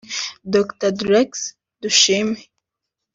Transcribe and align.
Dr 0.53 0.89
Dyrckx 0.99 1.35
Dushime 1.81 2.33